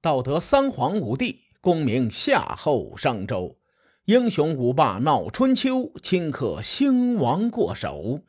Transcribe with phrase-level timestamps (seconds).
[0.00, 3.58] 道德三皇五帝，功名夏后商周，
[4.04, 8.20] 英雄五霸闹春秋，顷刻兴亡过手。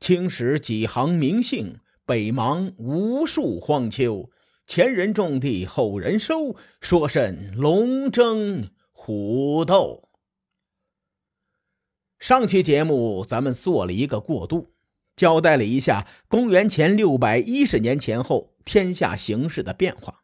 [0.00, 4.30] 青史几行名姓，北邙无数荒丘。
[4.66, 10.08] 前人种地，后人收，说甚龙争虎斗？
[12.18, 14.72] 上期节目咱们做了一个过渡，
[15.14, 20.22] 交代了一下公元前六百一十年前后天下形势的变化。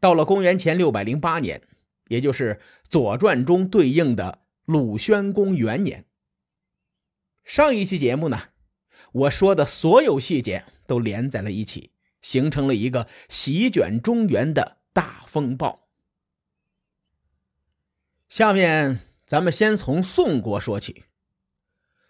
[0.00, 1.62] 到了公元前六百零八年，
[2.08, 2.54] 也就是
[2.88, 6.06] 《左传》中对应的鲁宣公元年。
[7.44, 8.48] 上一期节目呢，
[9.12, 11.90] 我说的所有细节都连在了一起，
[12.22, 15.86] 形成了一个席卷中原的大风暴。
[18.28, 21.04] 下面咱们先从宋国说起。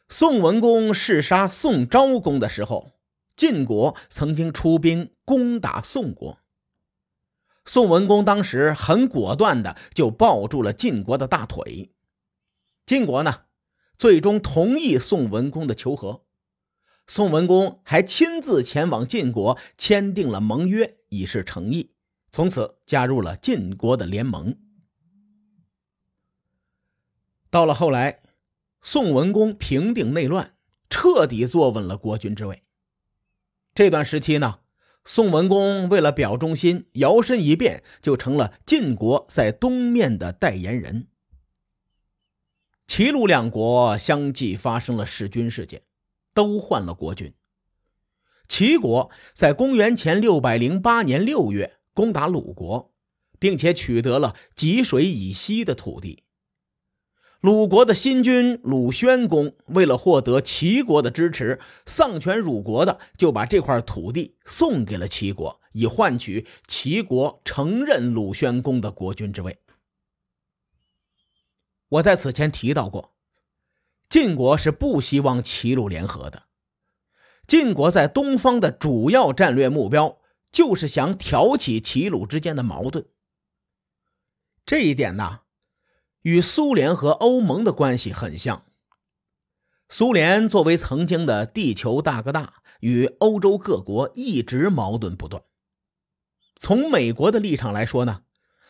[0.09, 2.93] 宋文公弑杀宋昭公的时候，
[3.34, 6.39] 晋国曾经出兵攻打宋国。
[7.66, 11.92] 宋文公当时很果断的就抱住了晋国的大腿，
[12.86, 13.42] 晋国呢，
[13.97, 16.25] 最终同意宋文公的求和，
[17.06, 21.92] 宋文公还亲自前往晋国签订了盟约，以示诚意，
[22.33, 24.56] 从此加入了晋国的联盟。
[27.50, 28.22] 到了后来，
[28.80, 30.55] 宋文公平定内乱，
[30.89, 32.64] 彻底坐稳了国君之位。
[33.74, 34.59] 这段时期呢。
[35.05, 41.09] 宋文公为了表忠心，摇身一变就成了晋国在东面的代言人。
[42.87, 45.83] 齐鲁两国相继发生了弑君事件，
[46.34, 47.33] 都换了国君。
[48.47, 52.92] 齐国在公元前六百零八年六月攻打鲁国，
[53.39, 56.25] 并且取得了济水以西的土地。
[57.41, 69.58] 鲁国的新君鲁宣公为了获得齐国的支持，丧权辱国的就把这块土地送给了齐国，以换取齐国承认鲁宣公的国君之位。
[71.88, 73.14] 我在此前提到过，
[74.11, 76.42] 晋国是不希望齐鲁联合的。
[77.46, 80.18] 晋国在东方的主要战略目标
[80.52, 83.06] 就是想挑起齐鲁之间的矛盾。
[84.67, 85.40] 这一点呢？
[86.23, 88.64] 与苏联和欧盟的关系很像。
[89.89, 95.42] 苏联作为曾经的地球大哥大，与欧洲各国一直矛盾不断。
[96.55, 98.23] 从美国的立场来说呢，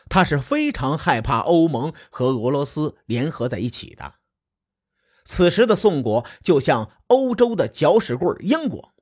[0.09, 4.15] 他是非常害怕欧盟和俄罗斯联合在一起的。
[5.23, 8.95] 此时的宋国就像欧洲的搅屎棍英国。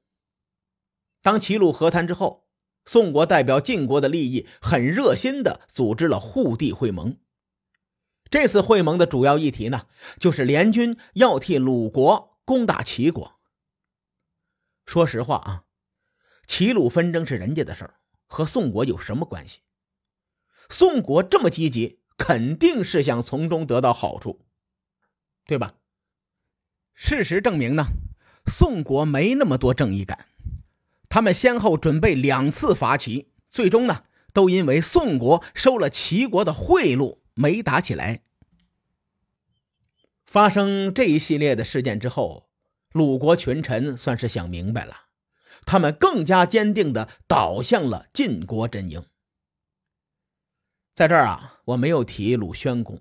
[1.22, 2.48] 当齐鲁和谈之后，
[2.84, 7.18] 宋国代表晋国的利益，很热心的组织了护地会盟。
[8.30, 9.88] 这次会盟的主要议题呢，
[10.20, 13.40] 就是联军要替鲁国攻打齐国。
[14.86, 15.64] 说实话啊，
[16.46, 17.96] 齐鲁纷争是人家的事儿，
[18.28, 19.62] 和宋国有什么关系？
[20.70, 24.42] 宋国这么积极，肯定是想从中得到好处，
[25.46, 25.74] 对吧？
[26.94, 27.86] 事实证明呢，
[28.46, 30.28] 宋国没那么多正义感，
[31.08, 34.04] 他们先后准备两次伐齐，最终呢，
[34.34, 37.18] 都因为宋国收了齐国的贿赂。
[37.40, 38.22] 没打起来。
[40.26, 42.50] 发生这一系列的事件之后，
[42.92, 45.06] 鲁国群臣算是想明白了，
[45.66, 49.06] 他们更加坚定的倒向了晋国阵营。
[50.94, 53.00] 在这儿啊，我没有提鲁宣公，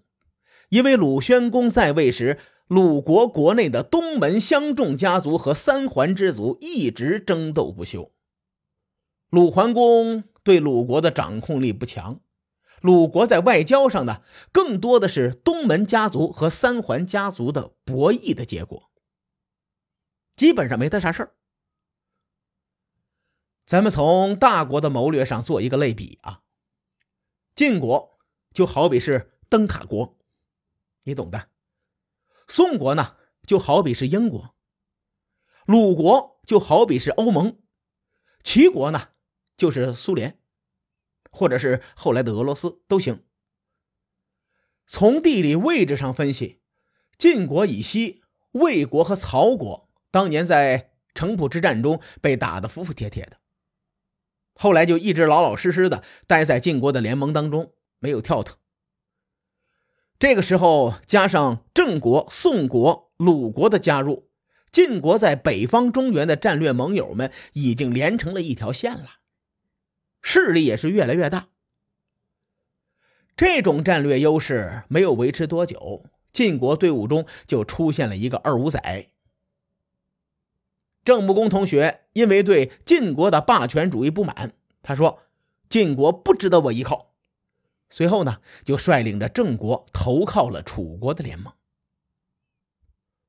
[0.68, 2.38] 因为鲁宣公在位时，
[2.68, 8.12] 鲁国国内的东门相仲家族和三桓之族一直争斗不休。
[9.30, 12.20] 鲁桓公对鲁国的掌控力不强。
[12.80, 14.22] 鲁国在外交上呢，
[14.52, 18.90] 更多的是东门家族和三桓家族的博弈的结果，
[20.34, 21.34] 基本上没得啥事儿。
[23.66, 26.42] 咱们从大国的谋略上做一个类比啊，
[27.54, 28.18] 晋国
[28.54, 30.16] 就好比是灯塔国，
[31.04, 31.48] 你懂的；
[32.46, 34.54] 宋国呢就好比是英国，
[35.66, 37.58] 鲁国就好比是欧盟，
[38.42, 39.08] 齐国呢
[39.56, 40.37] 就是苏联。
[41.30, 43.22] 或者是后来的俄罗斯都行。
[44.86, 46.60] 从地理位置上分析，
[47.18, 48.22] 晋国以西，
[48.52, 53.38] 魏国和曹国当年在城濮之战中被打得服服帖帖的，
[54.54, 58.56] 后来就一直老老实实的待在晋国的联盟当中，没有跳腾。
[60.18, 64.30] 这个时候加上郑国、宋国、鲁国的加入，
[64.72, 69.17] 晋国在北方中原的战略盟友们已经连成了一条线了。
[70.20, 71.48] 势力也是越来越大，
[73.36, 79.10] 这种战略优势没有维持多久，晋国队伍中就出现了一个二五仔。
[81.04, 85.22] 郑穆公同学因为对晋国的霸权主义不满，他说
[85.70, 87.14] ：“晋国不值得我依靠。
[87.88, 91.54] 随后呢，就率领着郑国投靠了楚国的联盟。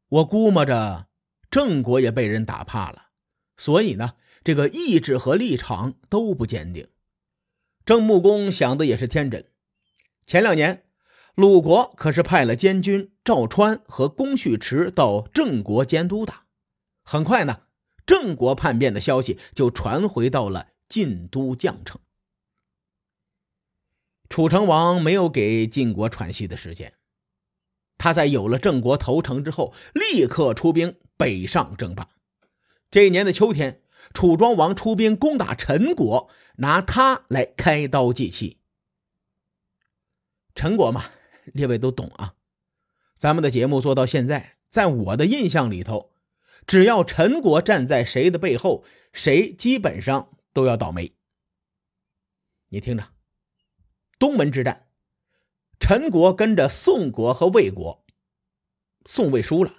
[0.10, 1.08] 我估摸着
[1.50, 3.10] 郑国也被人打怕了，
[3.56, 6.88] 所以呢，这个意志和立场都不坚定。
[7.86, 9.52] 郑穆公想的也是天真。
[10.26, 10.84] 前两年，
[11.36, 16.34] 鲁国可是派了监军赵川和公续迟到郑国监督的。
[17.04, 17.62] 很快呢，
[18.06, 22.00] 郑国叛变的消息就传回到了晋都绛城。
[24.30, 26.94] 楚成王没有给晋国喘息的时间，
[27.98, 32.10] 他在有了郑国投诚之后，立刻出兵北上争霸。
[32.92, 33.82] 这一年的秋天，
[34.14, 38.60] 楚庄王出兵攻打陈国，拿他来开刀祭器。
[40.56, 41.06] 陈国嘛，
[41.46, 42.36] 列位都懂啊。
[43.16, 46.14] 咱们的节目做到现在，在我的印象里头，
[46.66, 51.14] 只要陈国站在谁的背后，谁基本上都要倒霉。
[52.70, 53.10] 你听着。
[54.18, 54.88] 东门之战，
[55.80, 58.06] 陈国跟着宋国和魏国，
[59.06, 59.72] 宋魏输了；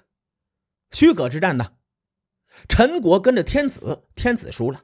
[0.91, 1.75] 虚葛之战呢，
[2.69, 4.81] 陈国跟着天子，天子输了；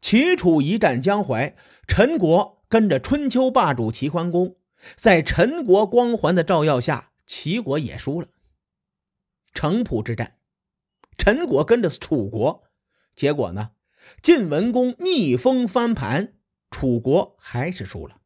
[0.00, 1.56] 齐楚一战江淮，
[1.86, 4.56] 陈国跟着春秋霸主齐桓公，
[4.96, 8.28] 在陈国光环的照耀下，齐国也输了；
[9.52, 10.38] 城濮之战，
[11.16, 12.64] 陈国跟着楚国，
[13.14, 13.72] 结果呢，
[14.22, 16.34] 晋文公逆风翻盘。
[16.70, 18.20] 楚国还是输了。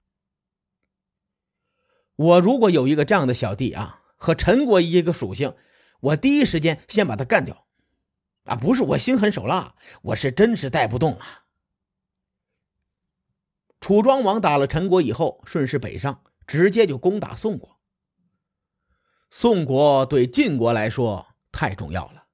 [2.14, 5.56] 我如果有一个这样的小弟啊，和陈国一个属性，
[6.00, 7.63] 我第一时间先把他干掉。
[8.44, 11.44] 啊，不是我心狠手辣，我是真是带不动啊。
[13.80, 17.78] 楚庄王打了陈国以后，顺势北上，直接就攻打宋国。
[19.30, 22.24] 宋国对晋国来说太重要了。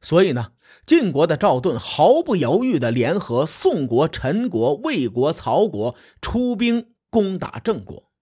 [0.00, 0.52] 所以呢，
[0.86, 8.12] 晋国的赵盾毫不犹豫的联合宋国、陈国、魏国、曹国出兵攻打郑国。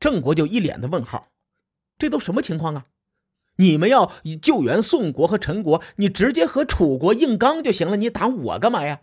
[0.00, 1.28] 郑国就一脸的问号：
[1.98, 2.86] 这都什么情况啊？
[3.56, 9.00] 你们要救援宋国和陈国，你直接和楚国硬刚就行了，你打我干嘛呀？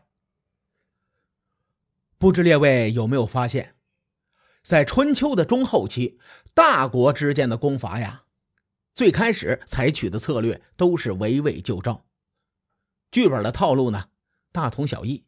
[2.17, 3.75] 不知列位有没有发现，
[4.61, 6.19] 在春秋的中后期，
[6.53, 8.23] 大国之间的攻伐呀？
[8.93, 12.05] 最开始采取的策略都是围魏救赵，
[13.11, 14.09] 剧本的套路呢
[14.51, 15.25] 大同小异。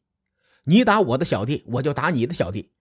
[0.65, 2.71] 你打我的小弟，我就打你的小弟，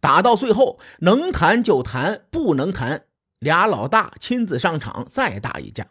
[0.00, 3.06] 打到最后能谈就谈，不能谈，
[3.44, 5.90] 俩老大亲自上场再打一架。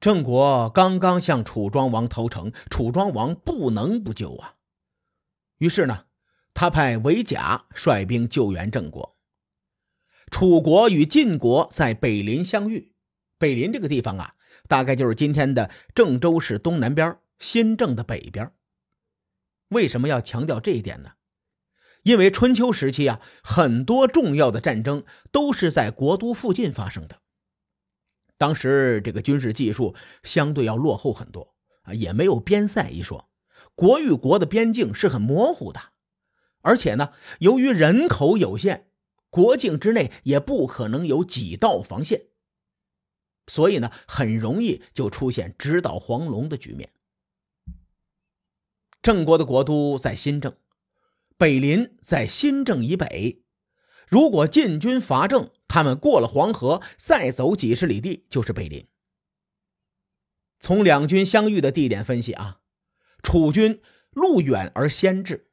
[0.00, 4.54] 郑国刚刚向楚庄王投诚，楚庄王不能不救啊。
[5.58, 6.06] 于是呢，
[6.54, 9.18] 他派韦甲率兵救援郑国。
[10.30, 12.94] 楚国与晋国在北临相遇，
[13.36, 14.34] 北临这个地方啊，
[14.68, 18.50] 大概就是今天的郑州市东南边，新郑的北边。
[19.68, 21.12] 为什么要强调这一点呢？
[22.02, 27.20] 因为春秋时期啊，很多重要的战争都是在国都附近发生的。
[28.38, 33.28] 当时这个军事技术相对要落后很多啊，也没有边塞一说，
[33.74, 35.80] 国与国的边境是很模糊的，
[36.60, 38.86] 而且呢，由于人口有限。
[39.32, 42.30] 国境之内也不可能有几道防线，
[43.46, 46.90] 所以呢，很容易就出现直捣黄龙的局面。
[49.00, 50.52] 郑国的国都在新郑，
[51.40, 53.42] 北临在新郑以北。
[54.06, 58.86] 如果晋军伐郑，他们过了黄河，再走几十里地就是北临。
[60.58, 62.60] 从两军相遇的地点分析啊，
[63.22, 63.80] 楚军
[64.10, 65.48] 路远而先至，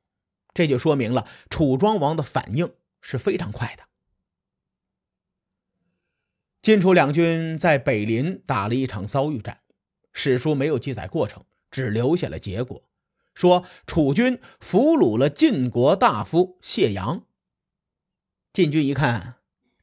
[0.54, 2.74] 这就说明了楚庄王的反应。
[3.00, 3.84] 是非常快的。
[6.62, 9.62] 晋楚两军在北临打了一场遭遇战，
[10.12, 11.42] 史书没有记载过程，
[11.72, 12.87] 只留下了结果，
[13.38, 17.24] 说楚军俘虏了晋国大夫谢阳。
[18.52, 19.36] 晋军一看，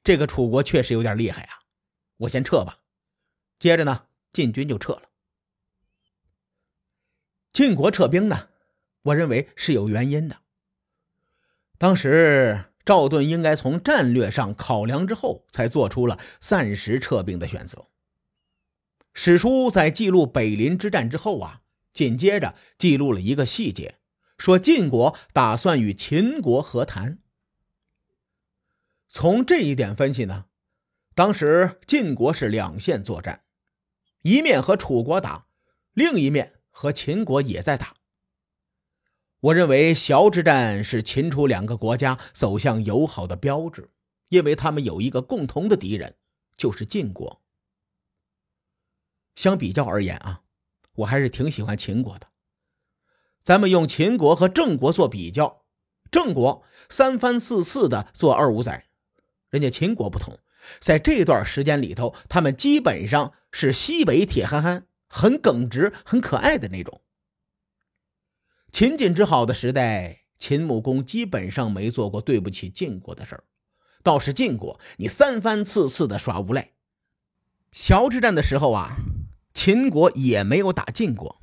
[0.03, 1.61] 这个楚国确实有点厉害啊，
[2.17, 2.81] 我先撤吧。
[3.61, 5.03] 接着呢，晋军就撤了。
[7.53, 8.49] 晋国撤兵呢，
[9.03, 10.37] 我认为是有原因的。
[11.79, 12.65] 当时。
[12.87, 17.87] 赵盾应该从战略上考量之后，才做出了暂时撤兵的选择。
[19.15, 21.63] 史书在记录北临之战之后啊，
[21.95, 23.99] 紧接着记录了一个细节，
[24.37, 27.21] 说晋国打算与秦国和谈。
[29.09, 30.47] 从这一点分析呢，
[31.15, 33.45] 当时晋国是两线作战，
[34.23, 35.47] 一面和楚国打，
[35.93, 37.95] 另一面和秦国也在打。
[39.39, 43.91] 我认为崤之战是秦楚两个国家走向友好的标志，
[44.31, 46.17] 因为他们有一个共同的敌人，
[46.57, 47.43] 就是晋国。
[49.37, 50.44] 相比较而言啊，
[50.97, 52.29] 我还是挺喜欢秦国的。
[53.43, 55.65] 咱们用秦国和郑国做比较，
[56.11, 58.85] 郑国三番四次的做二五仔，
[59.51, 60.39] 人家秦国不同，
[60.81, 67.03] 在这段时间里头，他们基本上是西北铁憨憨，很耿直、很可爱的那种。
[68.73, 73.45] 秦晋之好的时代，秦穆公基本上没做过对不起晋国的事儿，
[74.03, 76.71] 倒是晋国，你三番四次的耍无赖。
[77.73, 78.97] 崤之战的时候啊，
[79.55, 81.41] 秦国也没有打晋国，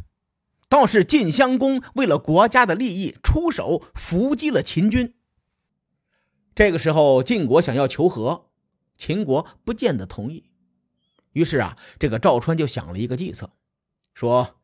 [0.69, 5.15] 倒是晋襄公为了国家的利益出手伏击了秦军。
[6.53, 8.49] 这个时候，晋国想要求和，
[8.97, 10.51] 秦国不见得同意。
[11.31, 13.53] 于是啊，这个赵川就想了一个计策，
[14.13, 14.57] 说：“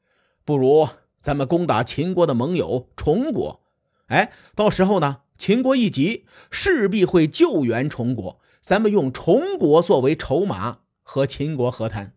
[0.45, 0.87] 不如……”
[1.17, 3.63] 咱们攻打秦国的盟友崇国，
[4.05, 8.39] 哎，到时候呢，秦国一急，势必会救援崇国。
[8.61, 12.16] 咱们用崇国作为筹码和秦国和谈。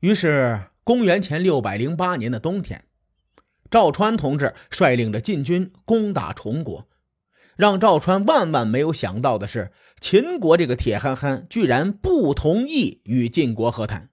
[0.00, 2.84] 于是，公元前六百零八年的冬天，
[3.68, 6.88] 赵川同志率领着晋军攻打崇国。
[7.56, 14.10] 让赵川万万没有想到的是，秦国这个铁憨憨居然不同意与晋国和谈。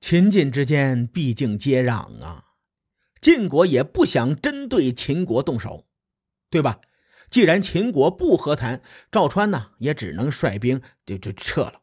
[0.00, 2.46] 秦晋之间毕竟接壤啊，
[3.20, 5.86] 晋国也不想针对秦国动手，
[6.50, 6.80] 对吧？
[7.30, 11.79] 既然秦国不和谈，赵川呢也只能率兵就就撤了。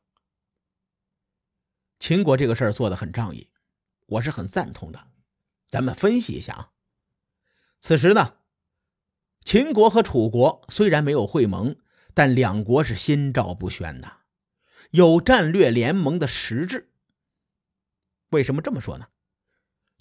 [1.99, 3.49] 秦国这个事儿做的很仗义，
[4.05, 5.07] 我是很赞同的。
[5.67, 6.71] 咱们分析一下啊，
[7.79, 8.35] 此时呢，
[9.43, 11.75] 秦国和楚国虽然没有会盟，
[12.13, 14.11] 但两国是心照不宣的，
[14.91, 16.91] 有战略联盟的实质。
[18.29, 19.07] 为什么这么说呢？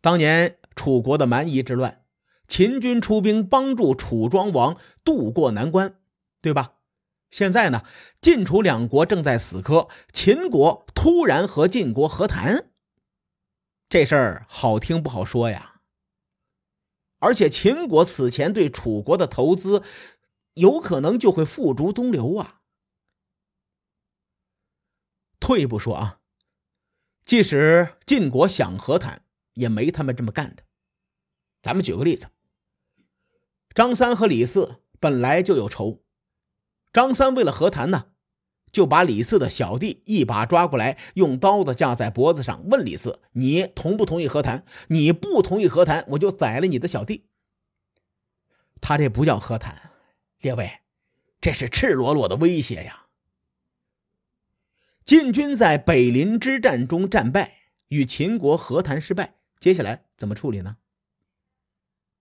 [0.00, 2.04] 当年楚国的蛮夷之乱，
[2.46, 5.98] 秦军出兵帮助楚庄王渡过难关，
[6.40, 6.75] 对吧？
[7.30, 7.84] 现在呢，
[8.20, 12.70] 晋楚两国正在死磕，秦国突然和晋国和谈，
[13.88, 15.80] 这事儿好听不好说呀。
[17.18, 19.82] 而且秦国此前对楚国的投资，
[20.54, 22.60] 有可能就会付诸东流啊。
[25.40, 26.20] 退一步说啊。
[27.24, 30.62] 即使晋国想和谈，也没他们这么干的。
[31.60, 32.28] 咱们举个例子，
[33.74, 36.04] 张三和李四本来就有仇，
[36.96, 38.06] 张三为了和谈呢，
[38.72, 44.64] 就把李四的小弟一把抓过来，用刀子架在脖子上，问李四：“你同不同意和谈？
[44.88, 47.28] 你不同意和谈，我就宰了你的小弟。”
[48.80, 49.90] 他这不叫和谈，
[50.40, 50.70] 列位，
[51.38, 53.08] 这是赤裸裸的威胁呀！
[55.04, 60.78] 晋军在北林之战中战败，与秦国和谈失败，接下来怎么处理呢？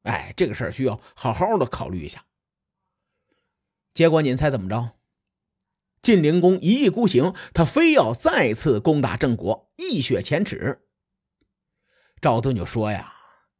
[0.01, 2.25] 哎，这个事儿需要好好的考虑一下。
[3.95, 4.91] 结果您猜怎么着？
[6.01, 10.85] 晋灵公一意孤行，他非要再次攻打郑国，一雪前耻。
[12.19, 13.13] 赵盾就说呀：“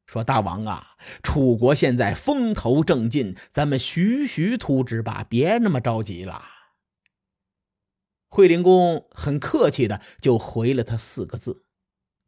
[0.05, 6.43] 说大王啊，楚国现在风头正劲，咱们徐徐图之吧，别那么着急了。”
[8.27, 11.65] 惠灵公很客气的就回了他四个字：“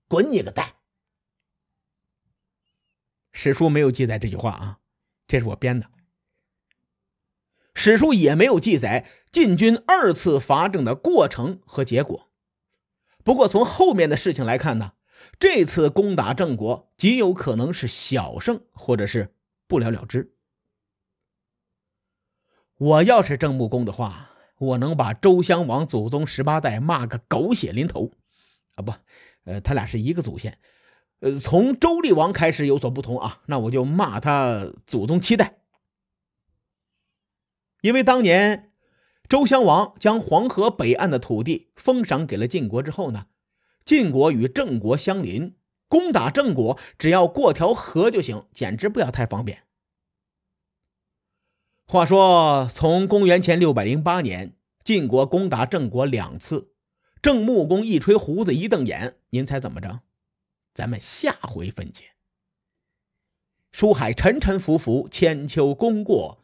[0.07, 0.75] 滚你个蛋！”
[3.33, 4.79] 史书没有记载这句话啊，
[5.27, 5.91] 这是我编的。
[7.79, 12.31] 史书也没有记载晋军二次伐郑的过程和结果。
[13.23, 14.93] 不过从后面的事情来看呢，
[15.39, 19.35] 这次攻打郑国极有可能是小胜，或者是
[19.67, 20.33] 不了了之。
[22.79, 24.31] 我要是郑穆公的话。
[24.59, 28.11] 我能把周襄王祖宗十八代骂个狗血淋头，
[28.73, 28.91] 啊不，
[29.43, 30.57] 呃，他俩是一个祖先，
[31.19, 35.56] 呃，从周厉王开始有所不同啊，那我就骂他祖宗七代，
[37.87, 38.73] 因为当年
[39.29, 43.27] 周襄王将黄河北岸的土地封赏给了晋国之后呢，
[43.85, 45.55] 晋国与郑国相邻，
[45.87, 49.63] 攻打郑国只要过条河就行，简直不要太方便。
[51.85, 56.73] 话说，从公元前六百零八年，晋国攻打郑国两次，
[57.21, 60.01] 郑穆公一吹胡子一瞪眼，您猜怎么着？
[60.73, 62.03] 咱们下回分解。
[63.71, 66.43] 书海沉沉浮浮，千秋功过